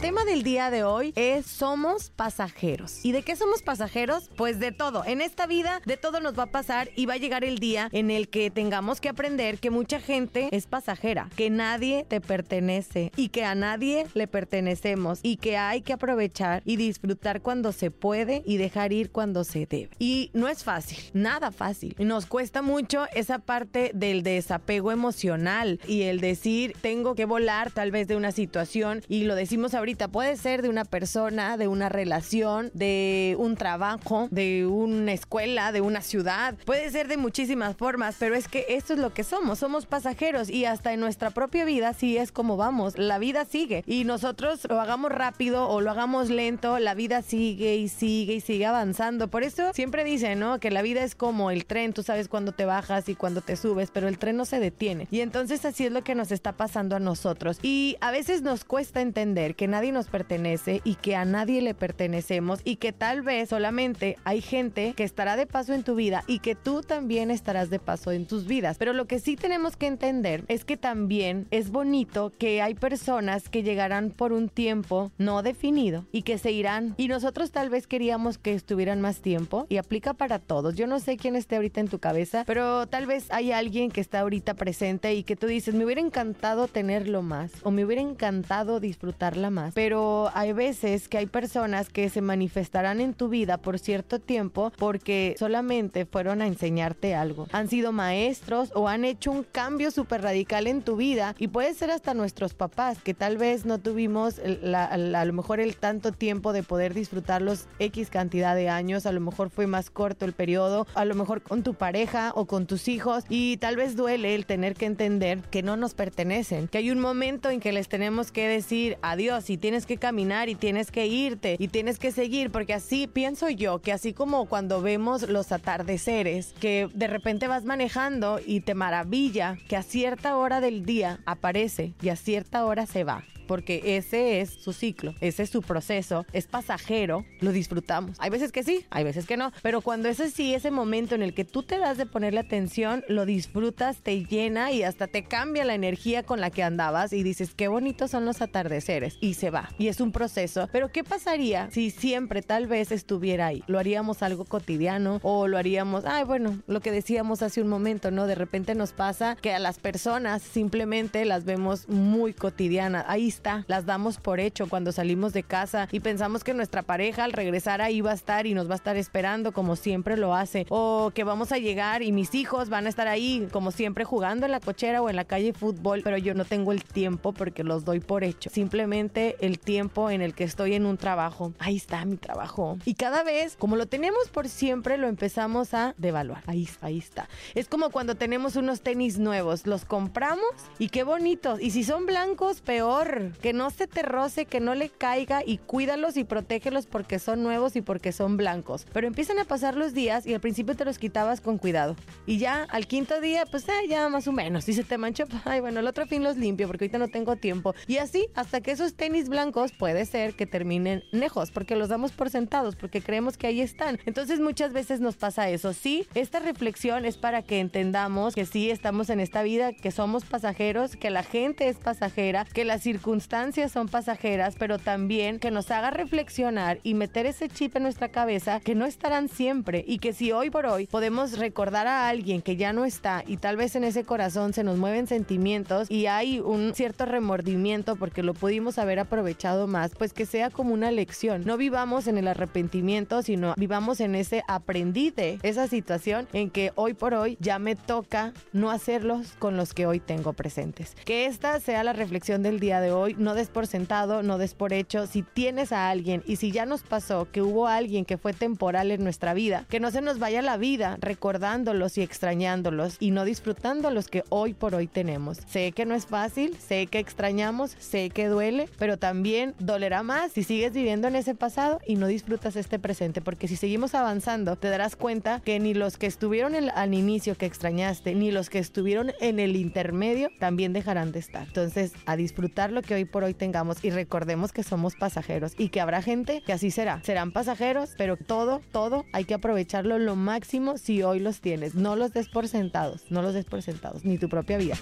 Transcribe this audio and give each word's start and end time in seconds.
Tema 0.00 0.24
del 0.24 0.42
día 0.42 0.70
de 0.70 0.82
hoy 0.82 1.12
es 1.14 1.44
somos 1.44 2.08
pasajeros. 2.08 3.04
¿Y 3.04 3.12
de 3.12 3.22
qué 3.22 3.36
somos 3.36 3.62
pasajeros? 3.62 4.30
Pues 4.34 4.58
de 4.58 4.72
todo. 4.72 5.04
En 5.04 5.20
esta 5.20 5.46
vida 5.46 5.82
de 5.84 5.98
todo 5.98 6.20
nos 6.20 6.38
va 6.38 6.44
a 6.44 6.50
pasar 6.50 6.88
y 6.96 7.04
va 7.04 7.14
a 7.14 7.18
llegar 7.18 7.44
el 7.44 7.58
día 7.58 7.90
en 7.92 8.10
el 8.10 8.30
que 8.30 8.50
tengamos 8.50 9.02
que 9.02 9.10
aprender 9.10 9.58
que 9.58 9.68
mucha 9.68 10.00
gente 10.00 10.48
es 10.52 10.66
pasajera, 10.66 11.28
que 11.36 11.50
nadie 11.50 12.06
te 12.08 12.22
pertenece 12.22 13.12
y 13.14 13.28
que 13.28 13.44
a 13.44 13.54
nadie 13.54 14.06
le 14.14 14.26
pertenecemos 14.26 15.20
y 15.22 15.36
que 15.36 15.58
hay 15.58 15.82
que 15.82 15.92
aprovechar 15.92 16.62
y 16.64 16.76
disfrutar 16.76 17.42
cuando 17.42 17.70
se 17.72 17.90
puede 17.90 18.42
y 18.46 18.56
dejar 18.56 18.94
ir 18.94 19.10
cuando 19.10 19.44
se 19.44 19.66
debe. 19.66 19.90
Y 19.98 20.30
no 20.32 20.48
es 20.48 20.64
fácil, 20.64 20.98
nada 21.12 21.50
fácil. 21.50 21.94
Nos 21.98 22.24
cuesta 22.24 22.62
mucho 22.62 23.04
esa 23.14 23.38
parte 23.38 23.90
del 23.92 24.22
desapego 24.22 24.92
emocional 24.92 25.78
y 25.86 26.02
el 26.02 26.20
decir 26.20 26.74
tengo 26.80 27.14
que 27.14 27.26
volar 27.26 27.70
tal 27.70 27.90
vez 27.90 28.08
de 28.08 28.16
una 28.16 28.32
situación 28.32 29.02
y 29.06 29.24
lo 29.24 29.34
decimos 29.34 29.74
ahorita, 29.74 29.89
puede 29.96 30.36
ser 30.36 30.62
de 30.62 30.68
una 30.68 30.84
persona, 30.84 31.56
de 31.56 31.68
una 31.68 31.88
relación, 31.88 32.70
de 32.74 33.36
un 33.38 33.56
trabajo, 33.56 34.28
de 34.30 34.66
una 34.66 35.12
escuela, 35.12 35.72
de 35.72 35.80
una 35.80 36.00
ciudad, 36.00 36.54
puede 36.64 36.90
ser 36.90 37.08
de 37.08 37.16
muchísimas 37.16 37.76
formas, 37.76 38.16
pero 38.18 38.34
es 38.34 38.48
que 38.48 38.66
esto 38.68 38.92
es 38.94 38.98
lo 38.98 39.12
que 39.12 39.24
somos, 39.24 39.58
somos 39.58 39.86
pasajeros 39.86 40.48
y 40.48 40.64
hasta 40.64 40.92
en 40.92 41.00
nuestra 41.00 41.30
propia 41.30 41.64
vida 41.64 41.92
sí 41.92 42.16
es 42.16 42.32
como 42.32 42.56
vamos, 42.56 42.98
la 42.98 43.18
vida 43.18 43.44
sigue 43.44 43.82
y 43.86 44.04
nosotros 44.04 44.66
lo 44.68 44.80
hagamos 44.80 45.10
rápido 45.12 45.68
o 45.68 45.80
lo 45.80 45.90
hagamos 45.90 46.30
lento, 46.30 46.78
la 46.78 46.94
vida 46.94 47.22
sigue 47.22 47.76
y 47.76 47.88
sigue 47.88 48.34
y 48.34 48.40
sigue 48.40 48.66
avanzando. 48.66 49.28
Por 49.28 49.42
eso 49.42 49.72
siempre 49.72 50.04
dicen, 50.04 50.38
¿no? 50.38 50.60
Que 50.60 50.70
la 50.70 50.82
vida 50.82 51.02
es 51.02 51.14
como 51.14 51.50
el 51.50 51.64
tren, 51.66 51.92
tú 51.92 52.02
sabes 52.02 52.28
cuándo 52.28 52.52
te 52.52 52.64
bajas 52.64 53.08
y 53.08 53.14
cuándo 53.14 53.40
te 53.40 53.56
subes, 53.56 53.90
pero 53.90 54.08
el 54.08 54.18
tren 54.18 54.36
no 54.36 54.44
se 54.44 54.60
detiene. 54.60 55.08
Y 55.10 55.20
entonces 55.20 55.64
así 55.64 55.86
es 55.86 55.92
lo 55.92 56.04
que 56.04 56.14
nos 56.14 56.32
está 56.32 56.52
pasando 56.52 56.96
a 56.96 57.00
nosotros. 57.00 57.58
Y 57.62 57.96
a 58.00 58.10
veces 58.10 58.42
nos 58.42 58.64
cuesta 58.64 59.00
entender 59.00 59.54
que 59.54 59.68
nadie 59.68 59.79
nos 59.90 60.08
pertenece 60.08 60.82
y 60.84 60.96
que 60.96 61.16
a 61.16 61.24
nadie 61.24 61.62
le 61.62 61.74
pertenecemos 61.74 62.60
y 62.64 62.76
que 62.76 62.92
tal 62.92 63.22
vez 63.22 63.48
solamente 63.48 64.16
hay 64.24 64.42
gente 64.42 64.92
que 64.94 65.04
estará 65.04 65.36
de 65.36 65.46
paso 65.46 65.72
en 65.72 65.82
tu 65.82 65.94
vida 65.94 66.22
y 66.26 66.40
que 66.40 66.54
tú 66.54 66.82
también 66.82 67.30
estarás 67.30 67.70
de 67.70 67.78
paso 67.78 68.12
en 68.12 68.26
tus 68.26 68.46
vidas. 68.46 68.76
Pero 68.78 68.92
lo 68.92 69.06
que 69.06 69.18
sí 69.18 69.36
tenemos 69.36 69.76
que 69.76 69.86
entender 69.86 70.44
es 70.48 70.64
que 70.64 70.76
también 70.76 71.46
es 71.50 71.70
bonito 71.70 72.30
que 72.38 72.62
hay 72.62 72.74
personas 72.74 73.48
que 73.48 73.62
llegarán 73.62 74.10
por 74.10 74.32
un 74.32 74.48
tiempo 74.48 75.10
no 75.18 75.42
definido 75.42 76.06
y 76.12 76.22
que 76.22 76.38
se 76.38 76.52
irán 76.52 76.94
y 76.98 77.08
nosotros 77.08 77.50
tal 77.50 77.70
vez 77.70 77.86
queríamos 77.86 78.38
que 78.38 78.54
estuvieran 78.54 79.00
más 79.00 79.20
tiempo 79.22 79.66
y 79.68 79.78
aplica 79.78 80.14
para 80.14 80.38
todos. 80.38 80.74
Yo 80.74 80.86
no 80.86 81.00
sé 81.00 81.16
quién 81.16 81.36
esté 81.36 81.56
ahorita 81.56 81.80
en 81.80 81.88
tu 81.88 81.98
cabeza, 81.98 82.44
pero 82.46 82.86
tal 82.86 83.06
vez 83.06 83.30
hay 83.30 83.52
alguien 83.52 83.90
que 83.90 84.00
está 84.00 84.20
ahorita 84.20 84.54
presente 84.54 85.14
y 85.14 85.22
que 85.24 85.36
tú 85.36 85.46
dices, 85.46 85.74
me 85.74 85.84
hubiera 85.84 86.00
encantado 86.00 86.68
tenerlo 86.68 87.22
más 87.22 87.52
o 87.62 87.70
me 87.70 87.84
hubiera 87.84 88.02
encantado 88.02 88.80
disfrutarla 88.80 89.50
más 89.50 89.69
pero 89.74 90.30
hay 90.34 90.52
veces 90.52 91.08
que 91.08 91.18
hay 91.18 91.26
personas 91.26 91.88
que 91.88 92.08
se 92.08 92.20
manifestarán 92.20 93.00
en 93.00 93.14
tu 93.14 93.28
vida 93.28 93.58
por 93.58 93.78
cierto 93.78 94.18
tiempo 94.18 94.72
porque 94.78 95.34
solamente 95.38 96.06
fueron 96.06 96.42
a 96.42 96.46
enseñarte 96.46 97.14
algo. 97.14 97.46
Han 97.52 97.68
sido 97.68 97.92
maestros 97.92 98.70
o 98.74 98.88
han 98.88 99.04
hecho 99.04 99.30
un 99.30 99.44
cambio 99.44 99.90
súper 99.90 100.22
radical 100.22 100.66
en 100.66 100.82
tu 100.82 100.96
vida 100.96 101.34
y 101.38 101.48
puede 101.48 101.74
ser 101.74 101.90
hasta 101.90 102.14
nuestros 102.14 102.54
papás 102.54 102.98
que 103.02 103.14
tal 103.14 103.36
vez 103.36 103.64
no 103.64 103.78
tuvimos 103.78 104.40
a 104.40 105.24
lo 105.24 105.32
mejor 105.32 105.60
el 105.60 105.76
tanto 105.76 106.12
tiempo 106.12 106.52
de 106.52 106.62
poder 106.62 106.94
disfrutarlos 106.94 107.66
X 107.78 108.10
cantidad 108.10 108.54
de 108.54 108.68
años, 108.68 109.06
a 109.06 109.12
lo 109.12 109.20
mejor 109.20 109.50
fue 109.50 109.66
más 109.66 109.90
corto 109.90 110.24
el 110.24 110.32
periodo, 110.32 110.86
a 110.94 111.04
lo 111.04 111.14
mejor 111.14 111.42
con 111.42 111.62
tu 111.62 111.74
pareja 111.74 112.32
o 112.34 112.46
con 112.46 112.66
tus 112.66 112.88
hijos 112.88 113.24
y 113.28 113.56
tal 113.58 113.76
vez 113.76 113.96
duele 113.96 114.34
el 114.34 114.46
tener 114.46 114.74
que 114.74 114.86
entender 114.86 115.40
que 115.50 115.62
no 115.62 115.76
nos 115.76 115.94
pertenecen, 115.94 116.68
que 116.68 116.78
hay 116.78 116.90
un 116.90 117.00
momento 117.00 117.50
en 117.50 117.60
que 117.60 117.72
les 117.72 117.88
tenemos 117.88 118.32
que 118.32 118.48
decir 118.48 118.98
adiós 119.02 119.50
y 119.50 119.58
tienes 119.60 119.86
que 119.86 119.98
caminar 119.98 120.48
y 120.48 120.54
tienes 120.54 120.90
que 120.90 121.06
irte 121.06 121.56
y 121.58 121.68
tienes 121.68 121.98
que 121.98 122.10
seguir, 122.10 122.50
porque 122.50 122.74
así 122.74 123.06
pienso 123.06 123.48
yo 123.48 123.80
que 123.80 123.92
así 123.92 124.12
como 124.12 124.46
cuando 124.46 124.82
vemos 124.82 125.28
los 125.28 125.52
atardeceres, 125.52 126.54
que 126.60 126.88
de 126.92 127.06
repente 127.06 127.46
vas 127.46 127.64
manejando 127.64 128.40
y 128.44 128.60
te 128.60 128.74
maravilla 128.74 129.58
que 129.68 129.76
a 129.76 129.82
cierta 129.82 130.36
hora 130.36 130.60
del 130.60 130.84
día 130.84 131.20
aparece 131.26 131.94
y 132.02 132.08
a 132.08 132.16
cierta 132.16 132.64
hora 132.64 132.86
se 132.86 133.04
va 133.04 133.24
porque 133.50 133.96
ese 133.96 134.40
es 134.40 134.50
su 134.50 134.72
ciclo, 134.72 135.12
ese 135.20 135.42
es 135.42 135.50
su 135.50 135.60
proceso, 135.60 136.24
es 136.32 136.46
pasajero, 136.46 137.24
lo 137.40 137.50
disfrutamos. 137.50 138.16
Hay 138.20 138.30
veces 138.30 138.52
que 138.52 138.62
sí, 138.62 138.86
hay 138.90 139.02
veces 139.02 139.26
que 139.26 139.36
no, 139.36 139.50
pero 139.60 139.80
cuando 139.80 140.08
ese 140.08 140.30
sí, 140.30 140.54
ese 140.54 140.70
momento 140.70 141.16
en 141.16 141.22
el 141.22 141.34
que 141.34 141.44
tú 141.44 141.64
te 141.64 141.80
das 141.80 141.98
de 141.98 142.06
ponerle 142.06 142.38
atención, 142.38 143.02
lo 143.08 143.26
disfrutas, 143.26 144.04
te 144.04 144.24
llena 144.24 144.70
y 144.70 144.84
hasta 144.84 145.08
te 145.08 145.24
cambia 145.24 145.64
la 145.64 145.74
energía 145.74 146.22
con 146.22 146.40
la 146.40 146.50
que 146.50 146.62
andabas 146.62 147.12
y 147.12 147.24
dices, 147.24 147.52
qué 147.56 147.66
bonitos 147.66 148.12
son 148.12 148.24
los 148.24 148.40
atardeceres 148.40 149.16
y 149.20 149.34
se 149.34 149.50
va. 149.50 149.70
Y 149.78 149.88
es 149.88 150.00
un 150.00 150.12
proceso, 150.12 150.68
pero 150.70 150.92
¿qué 150.92 151.02
pasaría 151.02 151.72
si 151.72 151.90
siempre 151.90 152.42
tal 152.42 152.68
vez 152.68 152.92
estuviera 152.92 153.48
ahí? 153.48 153.64
¿Lo 153.66 153.80
haríamos 153.80 154.22
algo 154.22 154.44
cotidiano 154.44 155.18
o 155.24 155.48
lo 155.48 155.58
haríamos, 155.58 156.04
ay, 156.04 156.22
bueno, 156.22 156.62
lo 156.68 156.78
que 156.78 156.92
decíamos 156.92 157.42
hace 157.42 157.60
un 157.60 157.68
momento, 157.68 158.12
¿no? 158.12 158.28
De 158.28 158.36
repente 158.36 158.76
nos 158.76 158.92
pasa 158.92 159.34
que 159.34 159.52
a 159.52 159.58
las 159.58 159.80
personas 159.80 160.40
simplemente 160.40 161.24
las 161.24 161.44
vemos 161.44 161.88
muy 161.88 162.32
cotidianas. 162.32 163.06
Ahí 163.08 163.26
las 163.66 163.86
damos 163.86 164.18
por 164.18 164.40
hecho 164.40 164.68
cuando 164.68 164.92
salimos 164.92 165.32
de 165.32 165.42
casa 165.42 165.88
y 165.92 166.00
pensamos 166.00 166.44
que 166.44 166.54
nuestra 166.54 166.82
pareja 166.82 167.24
al 167.24 167.32
regresar 167.32 167.80
ahí 167.80 168.00
va 168.00 168.10
a 168.10 168.14
estar 168.14 168.46
y 168.46 168.54
nos 168.54 168.68
va 168.68 168.72
a 168.72 168.76
estar 168.76 168.96
esperando 168.96 169.52
como 169.52 169.76
siempre 169.76 170.16
lo 170.16 170.34
hace. 170.34 170.66
O 170.68 171.10
que 171.14 171.24
vamos 171.24 171.52
a 171.52 171.58
llegar 171.58 172.02
y 172.02 172.12
mis 172.12 172.34
hijos 172.34 172.68
van 172.68 172.86
a 172.86 172.88
estar 172.88 173.08
ahí 173.08 173.48
como 173.52 173.70
siempre 173.70 174.04
jugando 174.04 174.46
en 174.46 174.52
la 174.52 174.60
cochera 174.60 175.02
o 175.02 175.08
en 175.08 175.16
la 175.16 175.24
calle 175.24 175.52
fútbol, 175.52 176.02
pero 176.02 176.18
yo 176.18 176.34
no 176.34 176.44
tengo 176.44 176.72
el 176.72 176.84
tiempo 176.84 177.32
porque 177.32 177.64
los 177.64 177.84
doy 177.84 178.00
por 178.00 178.24
hecho. 178.24 178.50
Simplemente 178.50 179.36
el 179.40 179.58
tiempo 179.58 180.10
en 180.10 180.22
el 180.22 180.34
que 180.34 180.44
estoy 180.44 180.74
en 180.74 180.86
un 180.86 180.96
trabajo. 180.96 181.52
Ahí 181.58 181.76
está 181.76 182.04
mi 182.04 182.16
trabajo. 182.16 182.78
Y 182.84 182.94
cada 182.94 183.22
vez, 183.22 183.56
como 183.56 183.76
lo 183.76 183.86
tenemos 183.86 184.28
por 184.28 184.48
siempre, 184.48 184.98
lo 184.98 185.08
empezamos 185.08 185.74
a 185.74 185.94
devaluar. 185.98 186.42
Ahí, 186.46 186.68
ahí 186.80 186.98
está. 186.98 187.28
Es 187.54 187.68
como 187.68 187.90
cuando 187.90 188.14
tenemos 188.14 188.56
unos 188.56 188.82
tenis 188.82 189.18
nuevos. 189.18 189.66
Los 189.66 189.84
compramos 189.84 190.50
y 190.78 190.88
qué 190.88 191.04
bonitos. 191.04 191.60
Y 191.60 191.70
si 191.70 191.84
son 191.84 192.06
blancos, 192.06 192.60
peor 192.60 193.29
que 193.38 193.52
no 193.52 193.70
se 193.70 193.86
te 193.86 194.02
roce, 194.02 194.46
que 194.46 194.60
no 194.60 194.74
le 194.74 194.88
caiga 194.88 195.42
y 195.44 195.58
cuídalos 195.58 196.16
y 196.16 196.24
protégelos 196.24 196.86
porque 196.86 197.18
son 197.18 197.42
nuevos 197.42 197.76
y 197.76 197.82
porque 197.82 198.12
son 198.12 198.36
blancos. 198.36 198.86
Pero 198.92 199.06
empiezan 199.06 199.38
a 199.38 199.44
pasar 199.44 199.76
los 199.76 199.94
días 199.94 200.26
y 200.26 200.34
al 200.34 200.40
principio 200.40 200.76
te 200.76 200.84
los 200.84 200.98
quitabas 200.98 201.40
con 201.40 201.58
cuidado. 201.58 201.96
Y 202.26 202.38
ya 202.38 202.64
al 202.64 202.86
quinto 202.86 203.20
día, 203.20 203.44
pues 203.50 203.66
ya 203.88 204.08
más 204.08 204.26
o 204.26 204.32
menos. 204.32 204.64
Si 204.64 204.72
se 204.72 204.84
te 204.84 204.98
manchó, 204.98 205.24
ay, 205.44 205.60
bueno, 205.60 205.80
el 205.80 205.86
otro 205.86 206.06
fin 206.06 206.22
los 206.22 206.36
limpio 206.36 206.66
porque 206.66 206.84
ahorita 206.84 206.98
no 206.98 207.08
tengo 207.08 207.36
tiempo. 207.36 207.74
Y 207.86 207.98
así 207.98 208.28
hasta 208.34 208.60
que 208.60 208.72
esos 208.72 208.94
tenis 208.94 209.28
blancos 209.28 209.72
puede 209.72 210.04
ser 210.06 210.34
que 210.34 210.46
terminen 210.46 211.04
lejos 211.10 211.50
porque 211.50 211.76
los 211.76 211.88
damos 211.88 212.12
por 212.12 212.30
sentados, 212.30 212.76
porque 212.76 213.02
creemos 213.02 213.36
que 213.36 213.46
ahí 213.46 213.60
están. 213.60 213.98
Entonces 214.06 214.40
muchas 214.40 214.72
veces 214.72 215.00
nos 215.00 215.16
pasa 215.16 215.48
eso. 215.50 215.72
Sí, 215.72 216.06
esta 216.14 216.40
reflexión 216.40 217.04
es 217.04 217.16
para 217.16 217.42
que 217.42 217.60
entendamos 217.60 218.34
que 218.34 218.46
sí 218.46 218.70
estamos 218.70 219.10
en 219.10 219.20
esta 219.20 219.42
vida, 219.42 219.72
que 219.72 219.90
somos 219.90 220.24
pasajeros, 220.24 220.96
que 220.96 221.10
la 221.10 221.22
gente 221.22 221.68
es 221.68 221.76
pasajera, 221.76 222.44
que 222.44 222.64
las 222.64 222.82
circunstancias 222.82 223.09
circunstancias 223.10 223.72
son 223.72 223.88
pasajeras, 223.88 224.54
pero 224.56 224.78
también 224.78 225.40
que 225.40 225.50
nos 225.50 225.72
haga 225.72 225.90
reflexionar 225.90 226.78
y 226.84 226.94
meter 226.94 227.26
ese 227.26 227.48
chip 227.48 227.74
en 227.74 227.82
nuestra 227.82 228.08
cabeza 228.08 228.60
que 228.60 228.76
no 228.76 228.86
estarán 228.86 229.28
siempre 229.28 229.84
y 229.84 229.98
que 229.98 230.12
si 230.12 230.30
hoy 230.30 230.48
por 230.48 230.66
hoy 230.66 230.86
podemos 230.86 231.36
recordar 231.36 231.88
a 231.88 232.08
alguien 232.08 232.40
que 232.40 232.54
ya 232.54 232.72
no 232.72 232.84
está 232.84 233.24
y 233.26 233.38
tal 233.38 233.56
vez 233.56 233.74
en 233.74 233.82
ese 233.82 234.04
corazón 234.04 234.52
se 234.52 234.62
nos 234.62 234.78
mueven 234.78 235.08
sentimientos 235.08 235.90
y 235.90 236.06
hay 236.06 236.38
un 236.38 236.72
cierto 236.72 237.04
remordimiento 237.04 237.96
porque 237.96 238.22
lo 238.22 238.32
pudimos 238.32 238.78
haber 238.78 239.00
aprovechado 239.00 239.66
más, 239.66 239.90
pues 239.98 240.12
que 240.12 240.24
sea 240.24 240.48
como 240.48 240.72
una 240.72 240.92
lección. 240.92 241.42
No 241.44 241.56
vivamos 241.56 242.06
en 242.06 242.16
el 242.16 242.28
arrepentimiento, 242.28 243.22
sino 243.22 243.54
vivamos 243.56 243.98
en 243.98 244.14
ese 244.14 244.44
aprendí 244.46 245.10
de 245.10 245.40
esa 245.42 245.66
situación 245.66 246.28
en 246.32 246.48
que 246.48 246.70
hoy 246.76 246.94
por 246.94 247.14
hoy 247.14 247.36
ya 247.40 247.58
me 247.58 247.74
toca 247.74 248.34
no 248.52 248.70
hacerlos 248.70 249.32
con 249.40 249.56
los 249.56 249.74
que 249.74 249.86
hoy 249.86 249.98
tengo 249.98 250.32
presentes. 250.32 250.94
Que 251.04 251.26
esta 251.26 251.58
sea 251.58 251.82
la 251.82 251.92
reflexión 251.92 252.44
del 252.44 252.60
día 252.60 252.80
de 252.80 252.92
hoy 252.92 252.99
no 253.16 253.34
des 253.34 253.48
por 253.48 253.66
sentado, 253.66 254.22
no 254.22 254.38
des 254.38 254.54
por 254.54 254.72
hecho. 254.72 255.06
Si 255.06 255.22
tienes 255.22 255.72
a 255.72 255.90
alguien 255.90 256.22
y 256.26 256.36
si 256.36 256.52
ya 256.52 256.66
nos 256.66 256.82
pasó 256.82 257.28
que 257.30 257.42
hubo 257.42 257.66
alguien 257.66 258.04
que 258.04 258.18
fue 258.18 258.32
temporal 258.32 258.90
en 258.90 259.02
nuestra 259.02 259.34
vida, 259.34 259.66
que 259.68 259.80
no 259.80 259.90
se 259.90 260.00
nos 260.00 260.18
vaya 260.18 260.42
la 260.42 260.56
vida 260.56 260.96
recordándolos 261.00 261.98
y 261.98 262.02
extrañándolos 262.02 262.96
y 263.00 263.10
no 263.10 263.24
disfrutando 263.24 263.90
los 263.90 264.08
que 264.08 264.24
hoy 264.28 264.54
por 264.54 264.74
hoy 264.74 264.86
tenemos. 264.86 265.38
Sé 265.46 265.72
que 265.72 265.86
no 265.86 265.94
es 265.94 266.06
fácil, 266.06 266.56
sé 266.56 266.86
que 266.86 266.98
extrañamos, 266.98 267.76
sé 267.78 268.10
que 268.10 268.26
duele, 268.26 268.68
pero 268.78 268.96
también 268.96 269.54
dolerá 269.58 270.02
más 270.02 270.32
si 270.32 270.44
sigues 270.44 270.72
viviendo 270.72 271.08
en 271.08 271.16
ese 271.16 271.34
pasado 271.34 271.80
y 271.86 271.96
no 271.96 272.06
disfrutas 272.06 272.56
este 272.56 272.78
presente, 272.78 273.20
porque 273.20 273.48
si 273.48 273.56
seguimos 273.56 273.94
avanzando, 273.94 274.56
te 274.56 274.68
darás 274.68 274.96
cuenta 274.96 275.40
que 275.44 275.58
ni 275.60 275.74
los 275.74 275.96
que 275.96 276.06
estuvieron 276.06 276.54
al 276.54 276.94
inicio 276.94 277.36
que 277.36 277.46
extrañaste, 277.46 278.14
ni 278.14 278.30
los 278.30 278.50
que 278.50 278.58
estuvieron 278.58 279.12
en 279.20 279.38
el 279.38 279.56
intermedio 279.56 280.30
también 280.38 280.72
dejarán 280.72 281.12
de 281.12 281.18
estar. 281.18 281.46
Entonces, 281.46 281.92
a 282.06 282.16
disfrutar 282.16 282.72
lo 282.72 282.82
que 282.82 282.89
que 282.90 282.96
hoy 282.96 283.04
por 283.04 283.22
hoy 283.22 283.34
tengamos 283.34 283.84
y 283.84 283.90
recordemos 283.90 284.50
que 284.50 284.64
somos 284.64 284.96
pasajeros 284.96 285.52
y 285.56 285.68
que 285.68 285.80
habrá 285.80 286.02
gente 286.02 286.42
que 286.44 286.52
así 286.52 286.72
será. 286.72 287.00
Serán 287.04 287.30
pasajeros, 287.30 287.90
pero 287.96 288.16
todo, 288.16 288.62
todo 288.72 289.04
hay 289.12 289.26
que 289.26 289.34
aprovecharlo 289.34 290.00
lo 290.00 290.16
máximo 290.16 290.76
si 290.76 291.04
hoy 291.04 291.20
los 291.20 291.40
tienes. 291.40 291.76
No 291.76 291.94
los 291.94 292.12
des 292.12 292.28
por 292.28 292.48
sentados, 292.48 293.04
no 293.08 293.22
los 293.22 293.32
des 293.32 293.44
por 293.44 293.62
sentados, 293.62 294.04
ni 294.04 294.18
tu 294.18 294.28
propia 294.28 294.58
vida. 294.58 294.74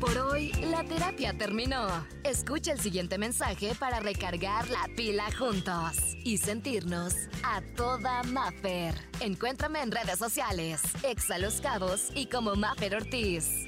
Por 0.00 0.18
hoy, 0.18 0.50
la 0.68 0.82
terapia 0.82 1.32
terminó. 1.38 1.86
Escucha 2.24 2.72
el 2.72 2.80
siguiente 2.80 3.16
mensaje 3.16 3.76
para 3.78 4.00
recargar 4.00 4.68
la 4.68 4.88
pila 4.96 5.26
juntos 5.38 6.16
y 6.24 6.38
sentirnos 6.38 7.14
a 7.44 7.62
toda 7.76 8.24
Maffer. 8.24 8.96
Encuéntrame 9.20 9.80
en 9.80 9.92
redes 9.92 10.18
sociales, 10.18 10.82
Exa 11.04 11.38
Los 11.38 11.60
Cabos 11.60 12.10
y 12.16 12.26
como 12.26 12.56
Maffer 12.56 12.96
Ortiz. 12.96 13.64